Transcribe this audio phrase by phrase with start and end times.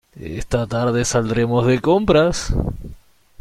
[0.19, 2.51] Esta tarde saldremos de compras.